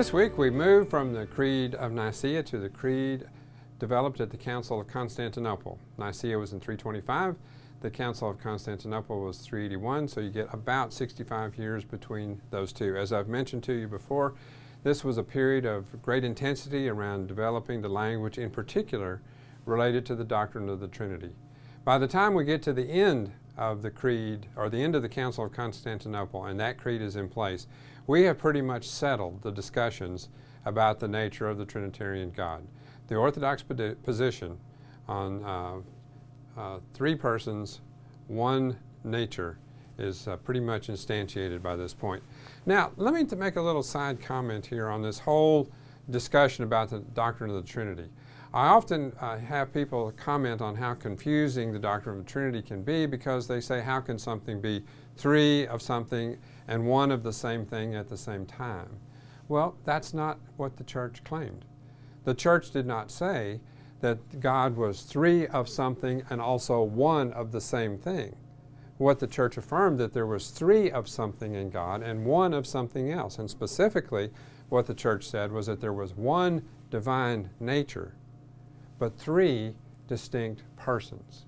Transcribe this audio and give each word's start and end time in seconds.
This 0.00 0.14
week 0.14 0.38
we 0.38 0.48
move 0.48 0.88
from 0.88 1.12
the 1.12 1.26
Creed 1.26 1.74
of 1.74 1.92
Nicaea 1.92 2.42
to 2.44 2.58
the 2.58 2.70
Creed 2.70 3.26
developed 3.78 4.18
at 4.18 4.30
the 4.30 4.38
Council 4.38 4.80
of 4.80 4.86
Constantinople. 4.86 5.78
Nicaea 5.98 6.38
was 6.38 6.54
in 6.54 6.58
325, 6.58 7.36
the 7.82 7.90
Council 7.90 8.30
of 8.30 8.38
Constantinople 8.38 9.20
was 9.20 9.36
381, 9.40 10.08
so 10.08 10.22
you 10.22 10.30
get 10.30 10.48
about 10.54 10.94
65 10.94 11.58
years 11.58 11.84
between 11.84 12.40
those 12.48 12.72
two. 12.72 12.96
As 12.96 13.12
I've 13.12 13.28
mentioned 13.28 13.62
to 13.64 13.74
you 13.74 13.88
before, 13.88 14.32
this 14.84 15.04
was 15.04 15.18
a 15.18 15.22
period 15.22 15.66
of 15.66 16.00
great 16.00 16.24
intensity 16.24 16.88
around 16.88 17.28
developing 17.28 17.82
the 17.82 17.90
language, 17.90 18.38
in 18.38 18.48
particular 18.48 19.20
related 19.66 20.06
to 20.06 20.14
the 20.14 20.24
doctrine 20.24 20.70
of 20.70 20.80
the 20.80 20.88
Trinity. 20.88 21.34
By 21.84 21.98
the 21.98 22.08
time 22.08 22.32
we 22.32 22.46
get 22.46 22.62
to 22.62 22.72
the 22.72 22.88
end 22.88 23.32
of 23.56 23.82
the 23.82 23.90
creed, 23.90 24.46
or 24.56 24.68
the 24.68 24.82
end 24.82 24.94
of 24.94 25.02
the 25.02 25.08
Council 25.08 25.44
of 25.44 25.52
Constantinople, 25.52 26.44
and 26.44 26.58
that 26.60 26.78
creed 26.78 27.02
is 27.02 27.16
in 27.16 27.28
place, 27.28 27.66
we 28.06 28.22
have 28.22 28.38
pretty 28.38 28.62
much 28.62 28.88
settled 28.88 29.42
the 29.42 29.52
discussions 29.52 30.28
about 30.64 31.00
the 31.00 31.08
nature 31.08 31.48
of 31.48 31.58
the 31.58 31.64
Trinitarian 31.64 32.30
God. 32.30 32.66
The 33.08 33.16
Orthodox 33.16 33.62
position 33.62 34.58
on 35.08 35.44
uh, 35.44 35.76
uh, 36.56 36.78
three 36.94 37.14
persons, 37.14 37.80
one 38.28 38.76
nature, 39.04 39.58
is 39.98 40.26
uh, 40.28 40.36
pretty 40.36 40.60
much 40.60 40.88
instantiated 40.88 41.62
by 41.62 41.76
this 41.76 41.92
point. 41.92 42.22
Now, 42.66 42.92
let 42.96 43.14
me 43.14 43.24
make 43.36 43.56
a 43.56 43.60
little 43.60 43.82
side 43.82 44.20
comment 44.20 44.66
here 44.66 44.88
on 44.88 45.02
this 45.02 45.18
whole 45.18 45.68
discussion 46.08 46.64
about 46.64 46.90
the 46.90 47.00
doctrine 47.00 47.50
of 47.50 47.56
the 47.56 47.68
Trinity. 47.68 48.08
I 48.52 48.66
often 48.66 49.12
uh, 49.20 49.38
have 49.38 49.72
people 49.72 50.12
comment 50.16 50.60
on 50.60 50.74
how 50.74 50.94
confusing 50.94 51.72
the 51.72 51.78
doctrine 51.78 52.18
of 52.18 52.24
the 52.24 52.30
Trinity 52.30 52.62
can 52.62 52.82
be 52.82 53.06
because 53.06 53.46
they 53.46 53.60
say, 53.60 53.80
how 53.80 54.00
can 54.00 54.18
something 54.18 54.60
be 54.60 54.82
three 55.16 55.68
of 55.68 55.80
something 55.80 56.36
and 56.66 56.84
one 56.84 57.12
of 57.12 57.22
the 57.22 57.32
same 57.32 57.64
thing 57.64 57.94
at 57.94 58.08
the 58.08 58.16
same 58.16 58.44
time? 58.44 58.88
Well, 59.48 59.76
that's 59.84 60.12
not 60.12 60.40
what 60.56 60.76
the 60.76 60.82
church 60.82 61.22
claimed. 61.22 61.64
The 62.24 62.34
church 62.34 62.72
did 62.72 62.86
not 62.86 63.12
say 63.12 63.60
that 64.00 64.40
God 64.40 64.76
was 64.76 65.02
three 65.02 65.46
of 65.46 65.68
something 65.68 66.24
and 66.28 66.40
also 66.40 66.82
one 66.82 67.32
of 67.34 67.52
the 67.52 67.60
same 67.60 67.98
thing. 67.98 68.34
What 68.98 69.20
the 69.20 69.28
church 69.28 69.58
affirmed 69.58 70.00
that 70.00 70.12
there 70.12 70.26
was 70.26 70.50
three 70.50 70.90
of 70.90 71.08
something 71.08 71.54
in 71.54 71.70
God 71.70 72.02
and 72.02 72.24
one 72.26 72.52
of 72.52 72.66
something 72.66 73.12
else. 73.12 73.38
And 73.38 73.48
specifically, 73.48 74.30
what 74.70 74.86
the 74.86 74.94
church 74.94 75.28
said 75.28 75.52
was 75.52 75.66
that 75.66 75.80
there 75.80 75.92
was 75.92 76.14
one 76.14 76.62
divine 76.90 77.50
nature 77.60 78.14
but 79.00 79.18
three 79.18 79.74
distinct 80.06 80.62
persons. 80.76 81.46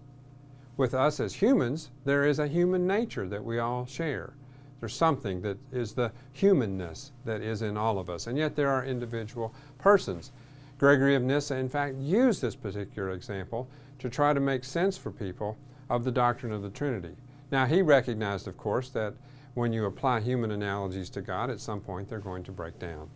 With 0.77 0.95
us 0.95 1.21
as 1.21 1.35
humans, 1.35 1.91
there 2.05 2.25
is 2.25 2.41
a 2.41 2.49
human 2.49 2.87
nature 2.87 3.29
that 3.29 3.45
we 3.45 3.61
all 3.61 3.87
share. 3.87 4.33
There's 4.81 4.95
something 4.95 5.43
that 5.43 5.59
is 5.71 5.93
the 5.93 6.11
humanness 6.33 7.13
that 7.25 7.43
is 7.43 7.63
in 7.63 7.77
all 7.77 7.99
of 7.99 8.11
us, 8.11 8.27
and 8.27 8.37
yet 8.37 8.57
there 8.57 8.71
are 8.71 8.85
individual 8.85 9.55
persons. 9.79 10.33
Gregory 10.79 11.15
of 11.15 11.23
Nyssa, 11.23 11.55
in 11.57 11.69
fact, 11.69 11.97
used 11.99 12.43
this 12.43 12.57
particular 12.57 13.11
example 13.11 13.69
to 14.01 14.09
try 14.09 14.33
to 14.33 14.41
make 14.41 14.65
sense 14.65 14.97
for 14.99 15.13
people 15.13 15.57
of 15.91 16.03
the 16.03 16.11
doctrine 16.11 16.53
of 16.53 16.63
the 16.63 16.71
Trinity. 16.71 17.15
Now, 17.53 17.67
he 17.67 17.83
recognized, 17.83 18.49
of 18.49 18.57
course, 18.57 18.89
that 18.91 19.15
when 19.55 19.73
you 19.73 19.85
apply 19.85 20.21
human 20.21 20.51
analogies 20.51 21.11
to 21.11 21.21
God, 21.21 21.51
at 21.51 21.61
some 21.61 21.81
point 21.81 22.09
they're 22.09 22.19
going 22.19 22.43
to 22.45 22.53
break 22.53 22.79
down. 22.79 23.11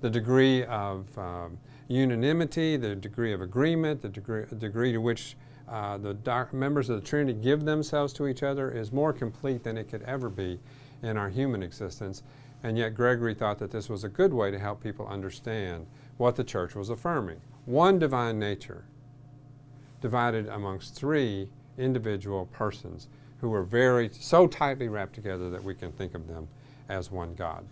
The 0.00 0.10
degree 0.10 0.64
of 0.64 1.06
um, 1.18 1.58
unanimity, 1.88 2.76
the 2.76 2.94
degree 2.94 3.32
of 3.32 3.40
agreement, 3.40 4.02
the 4.02 4.08
degree, 4.08 4.44
degree 4.58 4.92
to 4.92 4.98
which 4.98 5.36
uh, 5.68 5.96
the 5.98 6.14
doc- 6.14 6.52
members 6.52 6.90
of 6.90 7.00
the 7.00 7.06
Trinity 7.06 7.38
give 7.38 7.64
themselves 7.64 8.12
to 8.14 8.26
each 8.26 8.42
other 8.42 8.70
is 8.70 8.92
more 8.92 9.12
complete 9.12 9.64
than 9.64 9.78
it 9.78 9.88
could 9.88 10.02
ever 10.02 10.28
be 10.28 10.58
in 11.02 11.16
our 11.16 11.28
human 11.28 11.62
existence. 11.62 12.22
And 12.62 12.78
yet, 12.78 12.94
Gregory 12.94 13.34
thought 13.34 13.58
that 13.58 13.70
this 13.70 13.88
was 13.88 14.04
a 14.04 14.08
good 14.08 14.32
way 14.32 14.50
to 14.50 14.58
help 14.58 14.82
people 14.82 15.06
understand 15.06 15.86
what 16.16 16.36
the 16.36 16.44
church 16.44 16.74
was 16.74 16.90
affirming. 16.90 17.40
One 17.66 17.98
divine 17.98 18.38
nature 18.38 18.84
divided 20.00 20.48
amongst 20.48 20.94
three 20.94 21.48
individual 21.78 22.46
persons 22.46 23.08
who 23.40 23.48
were 23.50 23.62
very 23.62 24.10
so 24.12 24.46
tightly 24.46 24.88
wrapped 24.88 25.14
together 25.14 25.50
that 25.50 25.62
we 25.62 25.74
can 25.74 25.92
think 25.92 26.14
of 26.14 26.26
them 26.26 26.48
as 26.88 27.10
one 27.10 27.34
God. 27.34 27.64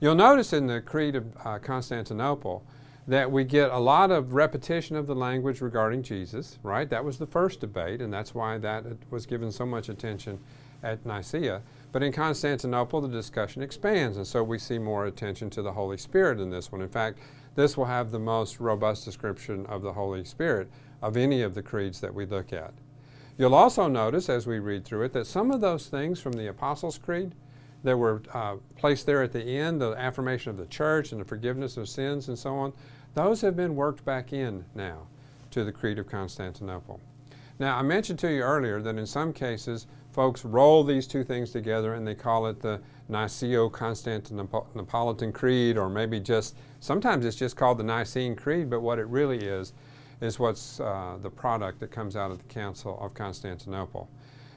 You'll 0.00 0.14
notice 0.14 0.54
in 0.54 0.66
the 0.66 0.80
Creed 0.80 1.14
of 1.14 1.26
uh, 1.44 1.58
Constantinople 1.58 2.64
that 3.06 3.30
we 3.30 3.44
get 3.44 3.70
a 3.70 3.78
lot 3.78 4.10
of 4.10 4.32
repetition 4.32 4.96
of 4.96 5.06
the 5.06 5.14
language 5.14 5.60
regarding 5.60 6.02
Jesus, 6.02 6.58
right? 6.62 6.88
That 6.88 7.04
was 7.04 7.18
the 7.18 7.26
first 7.26 7.60
debate, 7.60 8.00
and 8.00 8.10
that's 8.10 8.34
why 8.34 8.56
that 8.58 8.84
was 9.10 9.26
given 9.26 9.52
so 9.52 9.66
much 9.66 9.90
attention 9.90 10.38
at 10.82 11.04
Nicaea. 11.04 11.60
But 11.92 12.02
in 12.02 12.12
Constantinople, 12.12 13.02
the 13.02 13.08
discussion 13.08 13.60
expands, 13.60 14.16
and 14.16 14.26
so 14.26 14.42
we 14.42 14.58
see 14.58 14.78
more 14.78 15.04
attention 15.04 15.50
to 15.50 15.60
the 15.60 15.72
Holy 15.72 15.98
Spirit 15.98 16.40
in 16.40 16.48
this 16.48 16.72
one. 16.72 16.80
In 16.80 16.88
fact, 16.88 17.18
this 17.54 17.76
will 17.76 17.84
have 17.84 18.10
the 18.10 18.18
most 18.18 18.58
robust 18.58 19.04
description 19.04 19.66
of 19.66 19.82
the 19.82 19.92
Holy 19.92 20.24
Spirit 20.24 20.70
of 21.02 21.18
any 21.18 21.42
of 21.42 21.54
the 21.54 21.62
creeds 21.62 22.00
that 22.00 22.14
we 22.14 22.24
look 22.24 22.54
at. 22.54 22.72
You'll 23.36 23.54
also 23.54 23.86
notice 23.86 24.30
as 24.30 24.46
we 24.46 24.60
read 24.60 24.86
through 24.86 25.02
it 25.02 25.12
that 25.12 25.26
some 25.26 25.50
of 25.50 25.60
those 25.60 25.88
things 25.88 26.20
from 26.20 26.32
the 26.32 26.48
Apostles' 26.48 26.96
Creed 26.96 27.34
that 27.82 27.96
were 27.96 28.22
uh, 28.34 28.56
placed 28.76 29.06
there 29.06 29.22
at 29.22 29.32
the 29.32 29.42
end, 29.42 29.80
the 29.80 29.92
affirmation 29.92 30.50
of 30.50 30.56
the 30.56 30.66
church 30.66 31.12
and 31.12 31.20
the 31.20 31.24
forgiveness 31.24 31.76
of 31.76 31.88
sins 31.88 32.28
and 32.28 32.38
so 32.38 32.54
on, 32.54 32.72
those 33.14 33.40
have 33.40 33.56
been 33.56 33.74
worked 33.74 34.04
back 34.04 34.32
in 34.32 34.64
now 34.74 35.06
to 35.50 35.64
the 35.64 35.72
Creed 35.72 35.98
of 35.98 36.06
Constantinople. 36.06 37.00
Now, 37.58 37.76
I 37.76 37.82
mentioned 37.82 38.18
to 38.20 38.32
you 38.32 38.42
earlier 38.42 38.80
that 38.82 38.96
in 38.96 39.06
some 39.06 39.32
cases, 39.32 39.86
folks 40.12 40.44
roll 40.44 40.84
these 40.84 41.06
two 41.06 41.24
things 41.24 41.50
together 41.50 41.94
and 41.94 42.06
they 42.06 42.14
call 42.14 42.46
it 42.46 42.60
the 42.60 42.80
Niceno-Constantinopolitan 43.10 45.34
Creed, 45.34 45.76
or 45.76 45.90
maybe 45.90 46.20
just, 46.20 46.56
sometimes 46.80 47.24
it's 47.24 47.36
just 47.36 47.56
called 47.56 47.78
the 47.78 47.84
Nicene 47.84 48.36
Creed, 48.36 48.70
but 48.70 48.80
what 48.80 48.98
it 48.98 49.06
really 49.06 49.38
is, 49.38 49.72
is 50.20 50.38
what's 50.38 50.80
uh, 50.80 51.16
the 51.20 51.30
product 51.30 51.80
that 51.80 51.90
comes 51.90 52.16
out 52.16 52.30
of 52.30 52.38
the 52.38 52.44
Council 52.44 52.98
of 53.00 53.14
Constantinople. 53.14 54.08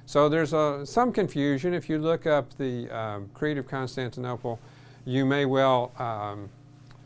So 0.05 0.29
there's 0.29 0.53
a, 0.53 0.85
some 0.85 1.11
confusion. 1.11 1.73
If 1.73 1.89
you 1.89 1.97
look 1.97 2.27
up 2.27 2.57
the 2.57 2.89
um, 2.89 3.29
Creed 3.33 3.57
of 3.57 3.67
Constantinople, 3.67 4.59
you 5.05 5.25
may 5.25 5.45
well 5.45 5.91
um, 5.97 6.49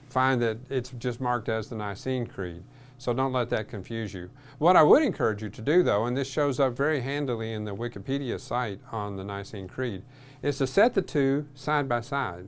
find 0.10 0.42
that 0.42 0.58
it's 0.70 0.90
just 0.92 1.22
marked 1.22 1.50
as 1.50 1.70
the 1.70 1.76
Nicene 1.76 2.26
Creed. 2.26 2.64
So 2.98 3.14
don't 3.14 3.32
let 3.32 3.50
that 3.52 3.68
confuse 3.68 4.14
you. 4.14 4.32
What 4.58 4.76
I 4.76 4.82
would 4.82 5.04
encourage 5.04 5.44
you 5.44 5.50
to 5.50 5.62
do, 5.62 5.84
though, 5.84 6.06
and 6.06 6.18
this 6.18 6.28
shows 6.28 6.60
up 6.60 6.76
very 6.76 7.02
handily 7.02 7.54
in 7.54 7.64
the 7.64 7.76
Wikipedia 7.76 8.40
site 8.40 8.80
on 8.92 9.16
the 9.16 9.24
Nicene 9.24 9.68
Creed, 9.68 10.02
is 10.42 10.58
to 10.58 10.66
set 10.66 10.96
the 10.96 11.04
two 11.04 11.48
side 11.54 11.88
by 11.88 12.02
side 12.02 12.48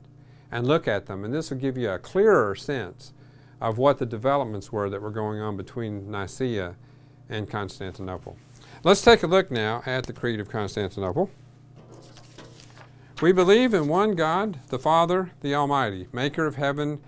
and 0.50 0.66
look 0.66 0.88
at 0.88 1.06
them. 1.06 1.24
And 1.24 1.32
this 1.32 1.50
will 1.50 1.58
give 1.58 1.78
you 1.78 1.90
a 1.90 1.98
clearer 1.98 2.56
sense 2.56 3.12
of 3.60 3.78
what 3.78 3.98
the 3.98 4.06
developments 4.06 4.72
were 4.72 4.90
that 4.90 5.00
were 5.00 5.10
going 5.10 5.40
on 5.40 5.56
between 5.56 6.10
Nicaea 6.10 6.74
and 7.28 7.48
Constantinople. 7.48 8.36
Let's 8.82 9.02
take 9.02 9.22
a 9.22 9.26
look 9.26 9.50
now 9.50 9.82
at 9.84 10.06
the 10.06 10.14
Creed 10.14 10.40
of 10.40 10.48
Constantinople. 10.48 11.28
We 13.20 13.30
believe 13.30 13.74
in 13.74 13.88
one 13.88 14.14
God, 14.14 14.58
the 14.68 14.78
Father, 14.78 15.32
the 15.42 15.54
Almighty, 15.54 16.08
maker 16.14 16.46
of 16.46 16.56
heaven 16.56 16.98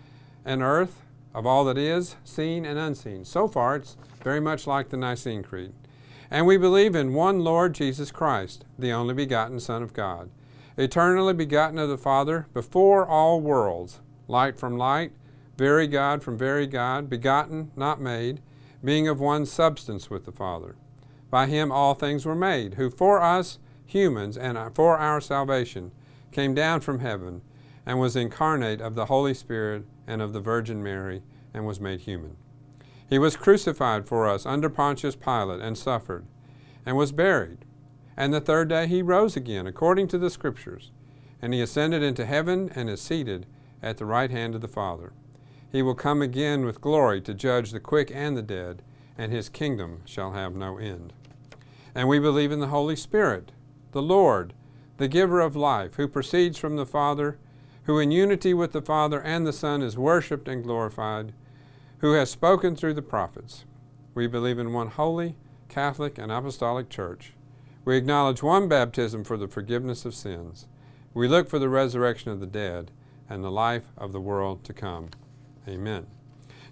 and 0.45 0.61
earth, 0.61 1.01
of 1.33 1.47
all 1.47 1.65
that 1.65 1.79
is, 1.79 2.17
seen 2.25 2.67
and 2.67 2.79
unseen. 2.79 3.25
So 3.25 3.49
far, 3.49 3.77
it's 3.77 3.97
very 4.23 4.39
much 4.39 4.67
like 4.67 4.91
the 4.91 4.99
Nicene 4.99 5.43
Creed. 5.43 5.73
And 6.31 6.47
we 6.47 6.59
believe 6.59 6.95
in 6.95 7.15
one 7.15 7.41
Lord 7.43 7.73
Jesus 7.75 8.11
Christ, 8.11 8.67
the 8.79 8.93
only 8.93 9.15
begotten 9.15 9.59
Son 9.59 9.83
of 9.83 9.95
God, 9.95 10.29
eternally 10.77 11.33
begotten 11.33 11.79
of 11.79 11.89
the 11.89 11.97
Father 11.97 12.49
before 12.53 13.07
all 13.07 13.41
worlds, 13.41 14.01
light 14.29 14.59
from 14.59 14.77
light, 14.77 15.13
very 15.57 15.87
God 15.87 16.23
from 16.23 16.37
very 16.37 16.67
God, 16.67 17.09
begotten, 17.09 17.71
not 17.77 17.99
made, 17.99 18.43
being 18.85 19.09
of 19.09 19.21
one 19.21 19.47
substance 19.47 20.11
with 20.11 20.27
the 20.27 20.33
Father 20.33 20.77
by 21.33 21.47
him 21.47 21.73
all 21.73 21.95
things 21.95 22.27
were 22.27 22.35
made, 22.35 22.75
who 22.75 22.91
for 22.91 23.23
us 23.23 23.59
humans 23.87 24.37
and 24.37 24.59
for 24.75 24.99
our 24.99 25.19
salvation 25.19 25.91
came 26.31 26.55
down 26.55 26.83
from 26.83 26.99
heaven 26.99 27.41
and 27.87 27.99
was 27.99 28.15
incarnate 28.15 28.83
of 28.83 28.95
the 28.95 29.07
Holy 29.07 29.33
Spirit 29.33 29.87
and 30.07 30.21
of 30.21 30.35
the 30.35 30.41
Virgin 30.41 30.83
Mary 30.83 31.23
and 31.55 31.67
was 31.67 31.81
made 31.81 32.01
human. 32.01 32.37
He 33.09 33.19
was 33.19 33.35
crucified 33.35 34.07
for 34.07 34.29
us 34.29 34.45
under 34.45 34.69
Pontius 34.69 35.17
Pilate 35.17 35.63
and 35.63 35.79
suffered 35.79 36.27
and 36.85 36.99
was 36.99 37.13
buried. 37.13 37.65
And 38.15 38.35
the 38.35 38.41
third 38.43 38.69
day 38.69 38.87
he 38.87 39.01
rose 39.01 39.35
again 39.35 39.67
according 39.67 40.09
to 40.09 40.19
the 40.19 40.29
Scriptures. 40.29 40.91
And 41.41 41.55
he 41.55 41.63
ascended 41.63 42.03
into 42.03 42.27
heaven 42.27 42.71
and 42.75 42.91
is 42.91 43.01
seated 43.01 43.47
at 43.83 43.97
the 43.97 44.05
right 44.05 44.31
hand 44.31 44.55
of 44.55 44.61
the 44.61 44.69
Father. 44.69 45.15
He 45.71 45.81
will 45.81 45.95
come 45.95 46.21
again 46.21 46.67
with 46.67 46.83
glory 46.83 47.23
to 47.23 47.33
judge 47.33 47.71
the 47.71 47.81
quick 47.81 48.13
and 48.15 48.37
the 48.37 48.43
dead, 48.43 48.83
and 49.17 49.33
his 49.33 49.49
kingdom 49.49 50.03
shall 50.05 50.33
have 50.33 50.55
no 50.55 50.77
end. 50.77 51.15
And 51.95 52.09
we 52.09 52.19
believe 52.19 52.53
in 52.53 52.61
the 52.61 52.69
Holy 52.69 52.97
Spirit, 52.97 53.53
the 53.93 54.03
Lord, 54.03 54.55
the 54.97 55.09
giver 55.09 55.41
of 55.41 55.57
life, 55.57 55.97
who 55.97 56.09
proceeds 56.09 56.59
from 56.59 56.77
the 56.77 56.87
Father, 56.87 57.39
who 57.85 57.99
in 57.99 58.11
unity 58.11 58.55
with 58.55 58.73
the 58.73 58.83
Father 58.83 59.21
and 59.21 59.47
the 59.47 59.53
Son 59.53 59.83
is 59.83 59.99
worshiped 59.99 60.49
and 60.49 60.63
glorified, 60.63 61.33
who 61.99 62.13
has 62.13 62.31
spoken 62.31 62.77
through 62.77 62.95
the 62.95 63.03
prophets. 63.03 63.65
We 64.15 64.27
believe 64.27 64.59
in 64.59 64.73
one 64.73 64.89
holy, 64.89 65.37
Catholic, 65.69 66.19
and 66.19 66.31
Apostolic 66.31 66.89
Church. 66.89 67.33
We 67.85 67.97
acknowledge 67.97 68.43
one 68.43 68.69
baptism 68.69 69.25
for 69.25 69.37
the 69.37 69.49
forgiveness 69.49 70.05
of 70.05 70.15
sins. 70.15 70.67
We 71.15 71.29
look 71.29 71.49
for 71.49 71.59
the 71.59 71.69
resurrection 71.69 72.31
of 72.31 72.41
the 72.41 72.47
dead 72.47 72.91
and 73.29 73.43
the 73.43 73.51
life 73.51 73.89
of 73.97 74.13
the 74.13 74.21
world 74.21 74.65
to 74.65 74.73
come. 74.73 75.11
Amen. 75.67 76.07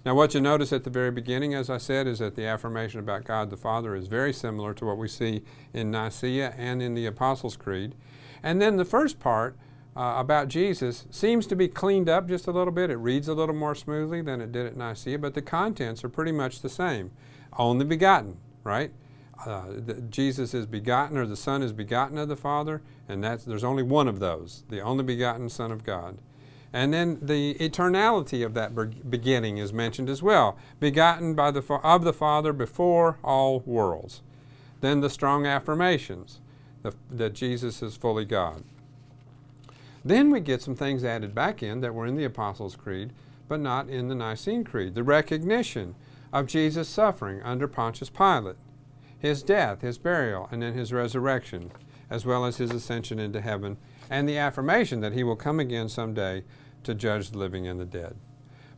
Now, 0.02 0.14
what 0.14 0.32
you 0.32 0.40
notice 0.40 0.72
at 0.72 0.84
the 0.84 0.90
very 0.90 1.10
beginning, 1.10 1.52
as 1.54 1.68
I 1.68 1.76
said, 1.76 2.06
is 2.06 2.20
that 2.20 2.34
the 2.34 2.46
affirmation 2.46 3.00
about 3.00 3.24
God 3.24 3.50
the 3.50 3.56
Father 3.56 3.94
is 3.94 4.08
very 4.08 4.32
similar 4.32 4.72
to 4.74 4.86
what 4.86 4.96
we 4.96 5.08
see 5.08 5.42
in 5.74 5.90
Nicaea 5.90 6.54
and 6.56 6.82
in 6.82 6.94
the 6.94 7.04
Apostles' 7.04 7.56
Creed. 7.56 7.94
And 8.42 8.62
then 8.62 8.78
the 8.78 8.86
first 8.86 9.20
part 9.20 9.58
uh, 9.94 10.14
about 10.16 10.48
Jesus 10.48 11.06
seems 11.10 11.46
to 11.48 11.56
be 11.56 11.68
cleaned 11.68 12.08
up 12.08 12.28
just 12.28 12.46
a 12.46 12.50
little 12.50 12.72
bit. 12.72 12.88
It 12.88 12.96
reads 12.96 13.28
a 13.28 13.34
little 13.34 13.54
more 13.54 13.74
smoothly 13.74 14.22
than 14.22 14.40
it 14.40 14.52
did 14.52 14.64
at 14.64 14.76
Nicaea, 14.76 15.18
but 15.18 15.34
the 15.34 15.42
contents 15.42 16.02
are 16.02 16.08
pretty 16.08 16.32
much 16.32 16.62
the 16.62 16.70
same. 16.70 17.10
Only 17.58 17.84
begotten, 17.84 18.38
right? 18.64 18.92
Uh, 19.44 19.64
the, 19.68 19.94
Jesus 20.08 20.54
is 20.54 20.64
begotten, 20.64 21.18
or 21.18 21.26
the 21.26 21.36
Son 21.36 21.62
is 21.62 21.72
begotten 21.74 22.16
of 22.16 22.28
the 22.28 22.36
Father, 22.36 22.80
and 23.06 23.22
that's, 23.22 23.44
there's 23.44 23.64
only 23.64 23.82
one 23.82 24.08
of 24.08 24.18
those, 24.18 24.64
the 24.70 24.80
only 24.80 25.04
begotten 25.04 25.50
Son 25.50 25.70
of 25.70 25.84
God. 25.84 26.16
And 26.72 26.94
then 26.94 27.18
the 27.20 27.54
eternality 27.54 28.44
of 28.44 28.54
that 28.54 28.74
beginning 29.10 29.58
is 29.58 29.72
mentioned 29.72 30.08
as 30.08 30.22
well, 30.22 30.56
begotten 30.78 31.34
by 31.34 31.50
the, 31.50 31.62
of 31.82 32.04
the 32.04 32.12
Father 32.12 32.52
before 32.52 33.18
all 33.24 33.60
worlds. 33.60 34.22
Then 34.80 35.00
the 35.00 35.10
strong 35.10 35.46
affirmations 35.46 36.40
the, 36.82 36.94
that 37.10 37.34
Jesus 37.34 37.82
is 37.82 37.96
fully 37.96 38.24
God. 38.24 38.62
Then 40.04 40.30
we 40.30 40.40
get 40.40 40.62
some 40.62 40.76
things 40.76 41.04
added 41.04 41.34
back 41.34 41.62
in 41.62 41.80
that 41.80 41.94
were 41.94 42.06
in 42.06 42.16
the 42.16 42.24
Apostles' 42.24 42.76
Creed, 42.76 43.12
but 43.48 43.60
not 43.60 43.88
in 43.88 44.08
the 44.08 44.14
Nicene 44.14 44.64
Creed. 44.64 44.94
The 44.94 45.02
recognition 45.02 45.94
of 46.32 46.46
Jesus' 46.46 46.88
suffering 46.88 47.42
under 47.42 47.68
Pontius 47.68 48.08
Pilate, 48.08 48.56
his 49.18 49.42
death, 49.42 49.82
his 49.82 49.98
burial, 49.98 50.48
and 50.50 50.62
then 50.62 50.72
his 50.72 50.92
resurrection, 50.92 51.70
as 52.10 52.26
well 52.26 52.44
as 52.44 52.56
his 52.56 52.70
ascension 52.72 53.18
into 53.18 53.40
heaven, 53.40 53.76
and 54.10 54.28
the 54.28 54.36
affirmation 54.36 55.00
that 55.00 55.12
he 55.12 55.24
will 55.24 55.36
come 55.36 55.60
again 55.60 55.88
someday 55.88 56.42
to 56.82 56.94
judge 56.94 57.30
the 57.30 57.38
living 57.38 57.66
and 57.66 57.78
the 57.78 57.84
dead. 57.84 58.16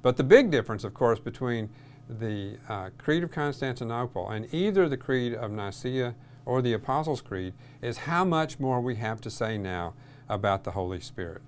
But 0.03 0.17
the 0.17 0.25
big 0.25 0.51
difference, 0.51 0.85
of 0.85 0.95
course, 0.95 1.19
between 1.19 1.71
the 2.09 2.59
uh, 2.69 2.91
Creed 2.99 3.23
of 3.23 3.31
Constantinople 3.31 4.29
and 4.29 4.53
either 4.53 4.89
the 4.89 4.97
Creed 4.97 5.33
of 5.35 5.51
Nicaea 5.51 6.15
or 6.45 6.61
the 6.61 6.73
Apostles' 6.73 7.21
Creed 7.21 7.55
is 7.81 7.99
how 7.99 8.25
much 8.25 8.59
more 8.59 8.81
we 8.81 8.97
have 8.97 9.21
to 9.23 9.31
say 9.31 9.57
now 9.57 9.95
about 10.29 10.65
the 10.65 10.73
Holy 10.73 11.01
Spirit. 11.01 11.43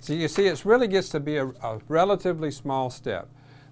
So 0.00 0.12
you 0.12 0.28
see, 0.28 0.46
it 0.46 0.64
really 0.64 0.88
gets 0.88 1.08
to 1.10 1.20
be 1.20 1.36
a, 1.36 1.46
a 1.46 1.80
relatively 1.88 2.50
small 2.50 2.90
step. 2.90 3.28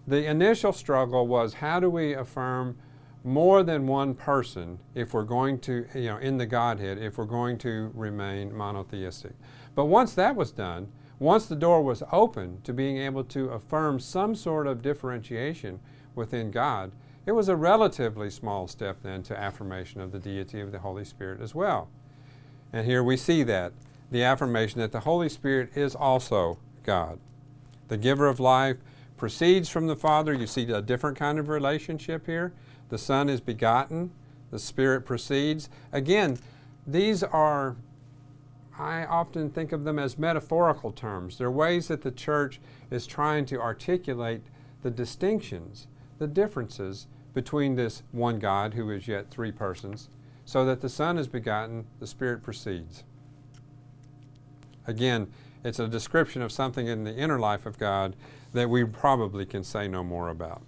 The 0.06 0.26
initial 0.26 0.72
struggle 0.72 1.26
was 1.26 1.54
how 1.54 1.80
do 1.80 1.88
we 1.88 2.14
affirm 2.14 2.76
more 3.24 3.62
than 3.62 3.86
one 3.86 4.14
person 4.14 4.78
if 4.94 5.14
we're 5.14 5.22
going 5.22 5.58
to, 5.60 5.86
you 5.94 6.06
know, 6.06 6.16
in 6.16 6.38
the 6.38 6.46
Godhead, 6.46 6.98
if 6.98 7.19
we're 7.19 7.24
going 7.24 7.58
to 7.58 7.90
remain 7.94 8.54
monotheistic. 8.54 9.32
But 9.74 9.86
once 9.86 10.14
that 10.14 10.34
was 10.34 10.50
done, 10.50 10.88
once 11.19 11.46
the 11.46 11.54
door 11.54 11.82
was 11.82 12.02
open 12.10 12.60
to 12.62 12.72
being 12.72 12.98
able 12.98 13.22
to 13.24 13.50
affirm 13.50 14.00
some 14.00 14.34
sort 14.34 14.66
of 14.66 14.82
differentiation 14.82 15.78
within 16.14 16.50
God, 16.50 16.90
it 17.24 17.32
was 17.32 17.48
a 17.48 17.54
relatively 17.54 18.28
small 18.28 18.66
step 18.66 18.98
then 19.02 19.22
to 19.25 19.38
affirmation 19.38 20.00
of 20.00 20.10
the 20.10 20.18
deity 20.18 20.60
of 20.60 20.72
the 20.72 20.80
Holy 20.80 21.04
Spirit 21.04 21.40
as 21.40 21.54
well. 21.54 21.88
And 22.72 22.84
here 22.86 23.04
we 23.04 23.16
see 23.16 23.44
that 23.44 23.72
the 24.10 24.25
affirmation 24.25 24.80
that 24.80 24.92
the 24.92 25.00
Holy 25.00 25.28
Spirit 25.28 25.76
is 25.76 25.94
also 25.94 26.58
God. 26.82 27.20
The 27.88 27.96
giver 27.96 28.26
of 28.26 28.40
life 28.40 28.78
proceeds 29.16 29.68
from 29.68 29.86
the 29.86 29.94
Father. 29.94 30.32
You 30.34 30.48
see 30.48 30.70
a 30.70 30.82
different 30.82 31.16
kind 31.16 31.38
of 31.38 31.48
relationship 31.48 32.26
here. 32.26 32.52
The 32.92 32.98
Son 32.98 33.30
is 33.30 33.40
begotten, 33.40 34.10
the 34.50 34.58
Spirit 34.58 35.06
proceeds. 35.06 35.70
Again, 35.92 36.38
these 36.86 37.22
are 37.22 37.76
I 38.78 39.06
often 39.06 39.48
think 39.48 39.72
of 39.72 39.84
them 39.84 39.98
as 39.98 40.18
metaphorical 40.18 40.92
terms. 40.92 41.38
They're 41.38 41.50
ways 41.50 41.88
that 41.88 42.02
the 42.02 42.10
church 42.10 42.60
is 42.90 43.06
trying 43.06 43.46
to 43.46 43.58
articulate 43.58 44.42
the 44.82 44.90
distinctions, 44.90 45.86
the 46.18 46.26
differences 46.26 47.06
between 47.32 47.76
this 47.76 48.02
one 48.12 48.38
God 48.38 48.74
who 48.74 48.90
is 48.90 49.08
yet 49.08 49.30
three 49.30 49.52
persons, 49.52 50.10
so 50.44 50.66
that 50.66 50.82
the 50.82 50.90
Son 50.90 51.16
is 51.16 51.28
begotten, 51.28 51.86
the 51.98 52.06
Spirit 52.06 52.42
proceeds. 52.42 53.04
Again, 54.86 55.32
it's 55.64 55.78
a 55.78 55.88
description 55.88 56.42
of 56.42 56.52
something 56.52 56.88
in 56.88 57.04
the 57.04 57.16
inner 57.16 57.38
life 57.38 57.64
of 57.64 57.78
God 57.78 58.16
that 58.52 58.68
we 58.68 58.84
probably 58.84 59.46
can 59.46 59.64
say 59.64 59.88
no 59.88 60.04
more 60.04 60.28
about. 60.28 60.60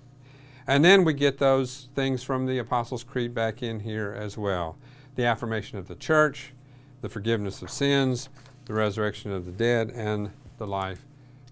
And 0.66 0.84
then 0.84 1.04
we 1.04 1.12
get 1.12 1.38
those 1.38 1.88
things 1.94 2.22
from 2.22 2.46
the 2.46 2.58
Apostles' 2.58 3.04
Creed 3.04 3.34
back 3.34 3.62
in 3.62 3.80
here 3.80 4.14
as 4.16 4.38
well 4.38 4.76
the 5.16 5.24
affirmation 5.24 5.78
of 5.78 5.86
the 5.86 5.94
church, 5.94 6.52
the 7.00 7.08
forgiveness 7.08 7.62
of 7.62 7.70
sins, 7.70 8.28
the 8.64 8.74
resurrection 8.74 9.30
of 9.30 9.46
the 9.46 9.52
dead, 9.52 9.90
and 9.90 10.30
the 10.58 10.66
life 10.66 11.04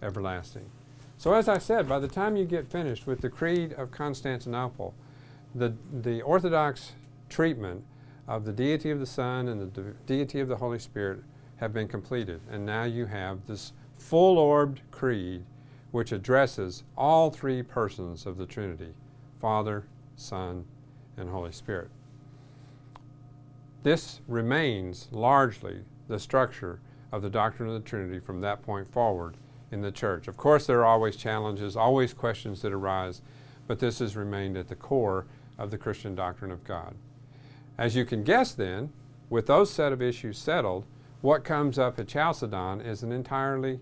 everlasting. 0.03 0.69
So, 1.17 1.33
as 1.35 1.49
I 1.49 1.59
said, 1.59 1.89
by 1.89 2.01
the 2.01 2.09
time 2.09 2.37
you 2.37 2.45
get 2.45 2.69
finished 2.69 3.07
with 3.07 3.21
the 3.21 3.29
Creed 3.29 3.73
of 3.75 3.93
Constantinople, 3.93 4.95
the, 5.55 5.75
the 5.93 6.23
Orthodox 6.23 6.93
treatment 7.29 7.85
of 8.27 8.45
the 8.45 8.53
deity 8.53 8.91
of 8.91 8.99
the 8.99 9.07
Son 9.07 9.47
and 9.47 9.61
the 9.61 9.83
de- 9.83 9.93
deity 10.07 10.41
of 10.41 10.49
the 10.49 10.57
Holy 10.57 10.81
Spirit 10.81 11.21
have 11.57 11.73
been 11.73 11.87
completed. 11.87 12.41
And 12.51 12.67
now 12.67 12.83
you 12.83 13.07
have 13.07 13.47
this 13.47 13.73
full 13.97 14.39
orbed 14.39 14.81
creed 14.91 15.45
which 15.93 16.11
addresses 16.11 16.83
all 16.97 17.31
three 17.31 17.63
persons 17.63 18.27
of 18.27 18.39
the 18.39 18.47
Trinity 18.47 18.95
Father, 19.43 19.85
Son, 20.15 20.65
and 21.17 21.29
Holy 21.29 21.51
Spirit. 21.51 21.91
This 23.83 24.21
remains 24.29 25.09
largely 25.11 25.81
the 26.07 26.21
structure 26.21 26.79
of 27.11 27.23
the 27.23 27.29
doctrine 27.29 27.69
of 27.69 27.75
the 27.75 27.89
Trinity 27.89 28.21
from 28.21 28.41
that 28.41 28.63
point 28.63 28.87
forward 28.87 29.37
in 29.73 29.83
the 29.83 29.91
church. 29.91 30.29
Of 30.29 30.37
course, 30.37 30.65
there 30.65 30.81
are 30.81 30.87
always 30.87 31.17
challenges, 31.17 31.77
always 31.77 32.15
questions 32.15 32.63
that 32.63 32.73
arise, 32.73 33.21
but 33.67 33.81
this 33.81 33.99
has 33.99 34.17
remained 34.17 34.57
at 34.57 34.69
the 34.69 34.77
core 34.77 35.27
of 35.59 35.73
the 35.73 35.79
Christian 35.79 36.15
doctrine 36.15 36.53
of 36.53 36.63
God. 36.63 36.95
As 37.77 37.97
you 37.97 38.05
can 38.05 38.23
guess, 38.23 38.53
then, 38.53 38.93
with 39.29 39.49
those 39.49 39.71
set 39.71 39.93
of 39.93 40.01
issues 40.01 40.39
settled, 40.39 40.85
what 41.21 41.43
comes 41.43 41.81
up 41.81 41.99
at 41.99 42.07
Chalcedon 42.07 42.81
is 42.81 43.03
an 43.03 43.11
entirely 43.11 43.81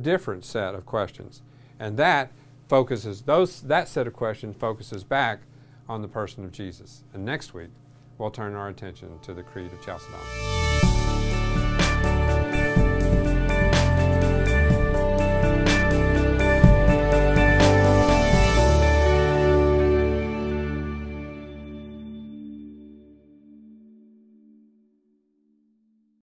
different 0.00 0.44
set 0.44 0.76
of 0.76 0.86
questions. 0.86 1.42
And 1.80 1.96
that 1.96 2.30
focuses, 2.70 3.22
those, 3.22 3.62
that 3.62 3.88
set 3.88 4.06
of 4.06 4.12
questions 4.12 4.54
focuses 4.56 5.02
back 5.02 5.40
on 5.88 6.02
the 6.02 6.08
person 6.08 6.44
of 6.44 6.52
Jesus. 6.52 7.02
And 7.12 7.24
next 7.24 7.52
week, 7.52 7.70
we'll 8.16 8.30
turn 8.30 8.54
our 8.54 8.68
attention 8.68 9.18
to 9.22 9.34
the 9.34 9.42
Creed 9.42 9.72
of 9.72 9.84
Chalcedon. 9.84 10.69